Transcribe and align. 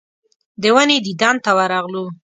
د 0.61 0.63
ونې 0.75 0.97
دیدن 1.05 1.35
ته 1.43 1.51
ورغلو. 1.57 2.05